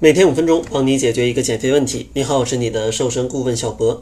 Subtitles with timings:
[0.00, 2.08] 每天五分钟，帮你解决一个减肥问题。
[2.12, 4.00] 你好，我是你的瘦身顾问小博。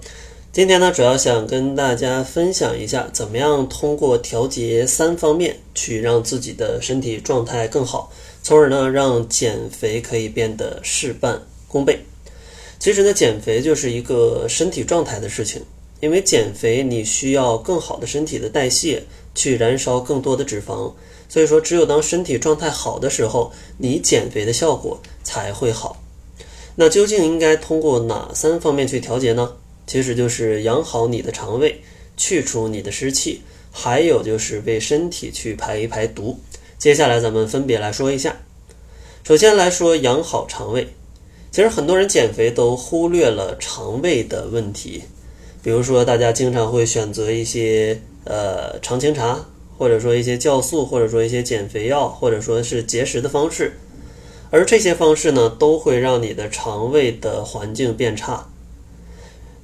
[0.53, 8.12] 今天呢，主要想跟大家分享一下，怎么样通过调节三方面，去让自己的身体状态更好，
[8.43, 12.00] 从而呢，让减肥可以变得事半功倍。
[12.78, 15.62] 其实呢，减肥就是一个身体状态的事情，
[16.00, 19.02] 因为减肥你需要更好的身体的代谢，
[19.34, 20.92] 去燃烧更多的脂肪。
[21.29, 26.02] 所以说，只有当身体状态好的时候，你减肥的效果才会好。
[26.76, 29.54] 那究竟应该通过哪三方面去调节呢？
[29.86, 31.80] 其实就是养好你的肠胃，
[32.16, 36.39] 去除你的湿气，还有就是为身体去排一排毒。
[36.79, 38.37] 接下来咱们分别来说一下。
[39.24, 40.88] 首先来说养好肠胃，
[41.51, 45.02] 其实很多人减肥都忽略了肠胃的问题，
[45.63, 49.47] 比如说大家经常会选择一些呃常青茶。
[49.79, 53.79] 或者说一些酵素，或者说一些减肥药，或者说是节食的方式，
[54.51, 58.49] 而这些方式呢，都会让你的肠胃的环境变差。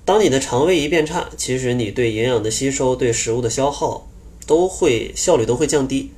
[0.04, 4.08] 当你的肠胃一变差，其实你对营养的吸收、对食物的消耗
[4.46, 6.10] 都会效率都会降低。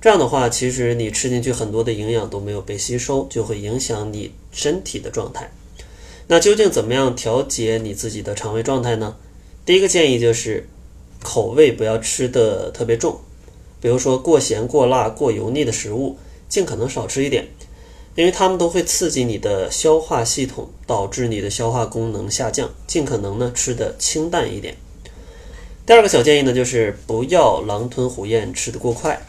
[0.00, 5.50] 这样的话，其实你吃进去很多的营养都没有被吸收，就会影响你身体的状态。
[6.28, 9.16] 那究竟怎么样调节你自己的肠胃状态呢？
[9.64, 10.68] 第一个建议就是。
[11.24, 13.18] 口味不要吃的特别重，
[13.80, 16.16] 比如说过咸、过辣、过油腻的食物，
[16.48, 17.48] 尽可能少吃一点，
[18.14, 22.70] 因为它们都会刺激你的消化系统，导致你的消化功能下降。
[22.86, 24.76] 尽可能呢吃的清淡一点。
[25.86, 29.20] 第二个小建议呢，就是不要狼吞虎咽吃得过快。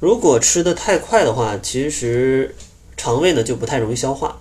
[0.00, 2.54] 如果吃的太快的话，其实
[2.96, 4.40] 肠胃呢就不太容易消化，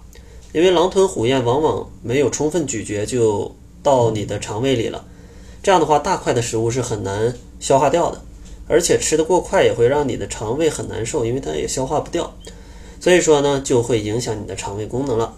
[0.54, 5.06] 因为狼吞虎咽往往没有充分咀嚼就到你的肠胃里了。
[5.64, 8.22] 这样的话，大块的食物是很难消化掉的，
[8.67, 12.36] 而且吃得过快也会让你的肠胃很难受，因为它也消化不掉，
[13.00, 15.36] 所以说呢，就会影响你的肠胃功能了。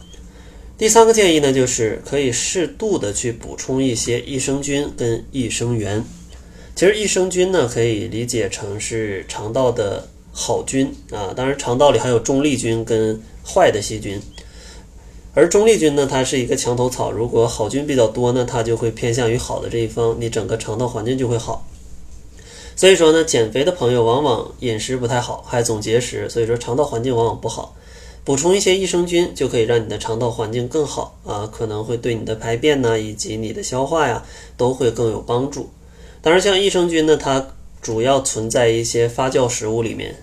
[0.77, 6.03] 第三个建议呢，就是可以适度的去补充一些益生菌跟益生元。
[6.75, 14.19] 其实益生菌呢，可以理解成是肠道的好菌啊，当然肠道里还有中立菌跟坏的细菌。
[15.35, 17.11] 而中立菌呢，它是一个墙头草。
[17.11, 21.65] 如果好菌比较多呢，它就会偏向于好的这一方，你整个肠道环境就会好。
[22.75, 27.75] 所以说呢，减肥的朋友往往饮食不太好，还总节食，所以说肠道环境往往不好。
[28.23, 34.23] 补充一些益生菌就可以让你的肠道环境更好啊，可能会对你的排便呢以及你的消化呀
[34.55, 35.69] 都会更有帮助。
[36.21, 37.47] 当然，像益生菌呢，它
[37.81, 40.15] 主要存在一些发酵食物里面。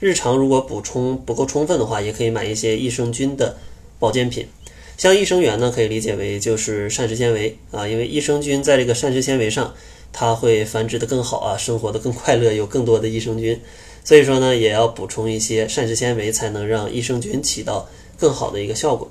[0.00, 3.56] 日常如果补充不够充分的话，也可以买一些益生菌的。
[4.02, 4.48] 保健品，
[4.96, 9.72] 像益生元呢，可以理解为就是膳食纤维啊，因为益生菌在这个膳食纤维上，
[10.12, 13.60] 它会繁殖的更好啊，生活的更快乐，有更多的益生菌，
[14.02, 19.08] 所以说呢，也要补充一些膳食纤维，才能让益生菌起到更好的一个效果。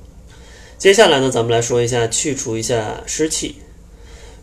[0.77, 3.55] 接下来呢，咱们来说一下去除一下湿气。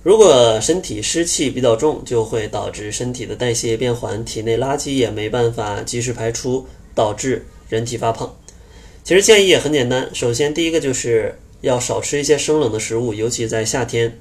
[0.03, 8.35] 如果身体湿气比较重，就会导致身体的代谢变缓，体内垃圾也没办法及时排出，导致人体发胖。
[9.09, 14.21] 其实建议也很简单，首先第一个就是要少吃一些生冷的食物，尤其在夏天，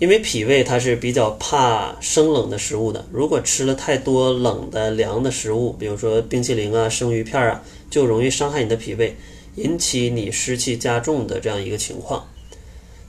[0.00, 3.06] 因为脾胃它是比较怕生冷的食物的。
[3.12, 9.14] 如果吃了太多冷的凉的食物，比如说冰淇淋啊、生鱼片啊，就容易伤害你的脾胃，
[9.54, 12.28] 引起你湿气加重的这样一个情况。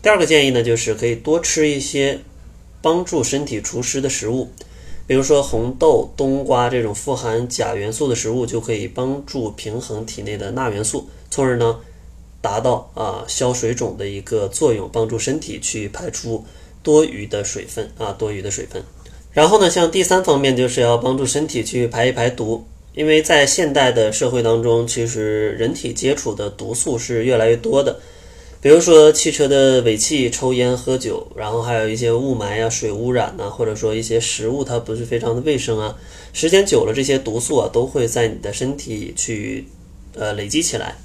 [0.03, 2.19] 第二个建议呢，就是可以多吃一些
[2.83, 4.51] 帮助身体除湿的食物。
[5.09, 11.79] 比如说红豆、冬瓜这种富含钾元素的食物，就可以帮助平衡体内的钠元素，从而呢
[12.41, 16.45] 达到啊消水肿的一个作用，帮助身体去排出
[16.83, 18.83] 多余的水分啊多余的水分。
[19.33, 27.99] 然后呢，像第三方面就是要帮助身体去排一排毒，因为在现代的社会当中，其实人体接触的毒素是越来越多的。
[28.61, 35.95] 比如说汽车的尾气、抽烟、喝酒，然后还有一些雾霾啊、水污染呐，或者说一些食物它不是非常的卫生啊，
[36.33, 39.65] 时间久了，这些毒素啊都会在你的身体去
[40.13, 40.95] 呃累积起来。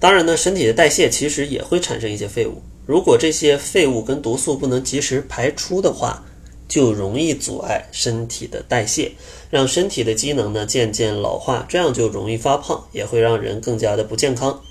[0.00, 6.24] 当然呢，身体的代谢其实也会产生一些废物，如果这些废物跟毒素不能及时排出的话，
[6.66, 9.12] 就容易阻碍身体的代谢，
[9.50, 14.62] 让身体的机能呢渐渐老化，这样就容易发胖，也会让人更加的不健康。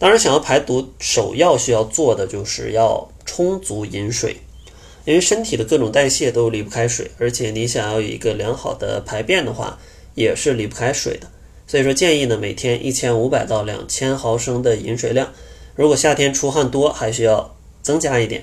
[0.00, 4.34] 当然，想要排毒，首要需要做的就是要充足饮水，
[5.04, 9.78] 因为身体的各种代谢都离不开水，而且你想要有一个良好的排便的话，
[10.14, 11.28] 也是离不开水的。
[11.66, 15.30] 所以说，建议呢每天一千五百到两千毫升的饮水量。
[15.76, 18.42] 如果夏天出汗多，还需要增加一点。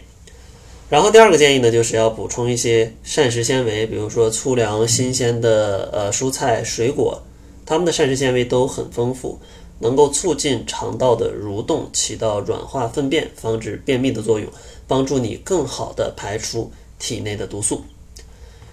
[0.90, 7.20] 然后第二个建议呢，就是要补充一些膳食纤维，比如说粗粮、新鲜的呃蔬菜、水果，
[7.66, 9.40] 它们的膳食纤维都很丰富。
[9.80, 14.50] 能够促进肠道的蠕动，起到软化粪便、防止便秘的作用，
[14.88, 17.84] 帮助你更好的排出体内的毒素。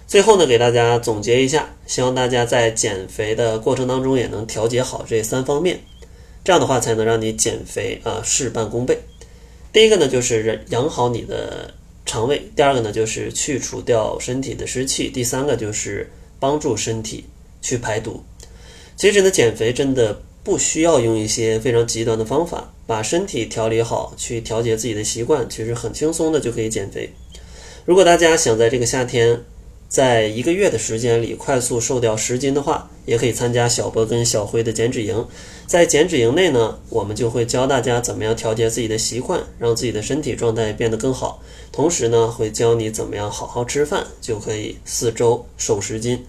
[0.07, 5.79] 最后呢，给大家总结一下，希望大家在减肥的过程当中也能调节好这三方面，
[6.43, 8.99] 这样的话才能让你减肥啊事半功倍。
[9.73, 11.73] 第一个呢，就是养好你的
[12.05, 16.09] 肠胃；第二个呢，就是去除掉身体的湿气；第三个就是
[16.39, 17.25] 帮助身体
[17.61, 18.23] 去排毒。
[18.95, 27.09] 其实呢，减肥真的不需要用一些非常极端的方法，把身体调理好，去调节自己的习惯，其实很轻松的就可以减肥。
[27.83, 29.41] 如果大家想在这个夏天，
[29.87, 35.27] 在一个月的时间里快速瘦掉十斤的话，也可以参加小波跟小辉的减脂营。
[35.65, 41.41] 在减脂营内呢，我们就会教大家怎么样调节自己的习惯，让自己的身体状态变得更好。
[41.71, 46.23] 同时呢，会教你怎么样好好吃饭，就可以四周瘦十斤。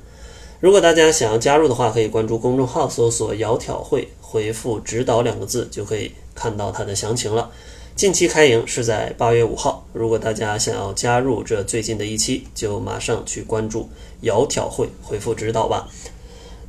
[0.58, 7.50] 如果大家想要加入的话，可以关注公众号，搜索“窈窕会”，回复“指导”两个字，就可以看到它的详情了。
[7.94, 13.88] 近期开营是在八月五号，如果大家想要加入这最近的一期，就马上去关注
[14.22, 15.88] “窈窕会”，回复“指导”吧。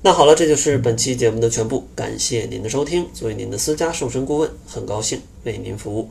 [0.01, 3.07] 那好了，这就是本期节目的全部，感谢您的收听。
[3.13, 6.09] 作为您的私家瘦身顾问，很高兴为您服务。